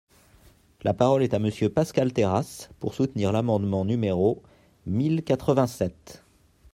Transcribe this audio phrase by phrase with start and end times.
[0.81, 4.41] La parole est à Monsieur Pascal Terrasse, pour soutenir l’amendement numéro
[4.87, 6.23] mille quatre-vingt-sept.